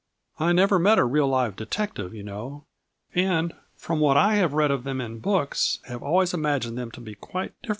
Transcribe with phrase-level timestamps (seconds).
[0.39, 2.65] "I never met a real live detective, you know,
[3.13, 6.99] and, from what I have read of them in books, have always imagined them to
[7.01, 7.69] be quite differ A FLURRY IN DIAMONDS.